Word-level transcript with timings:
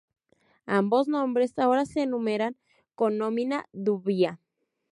Ambos 0.65 1.07
nombres 1.07 1.59
ahora 1.59 1.85
se 1.85 2.01
enumeran 2.01 2.57
como 2.95 3.11
"nomina 3.11 3.69
dubia". 3.71 4.39